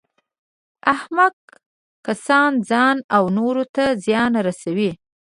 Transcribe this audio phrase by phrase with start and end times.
[0.93, 1.35] احمق
[2.05, 4.91] کسان ځان او نورو ته زیان رسوي.